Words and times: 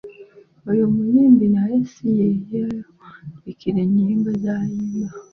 Oyo 0.71 0.83
muyimbi 0.93 1.45
naye 1.55 1.77
si 1.91 2.05
yeyeewandiikira 2.17 3.79
enyimba 3.85 4.31
z'ayimba. 4.43 5.07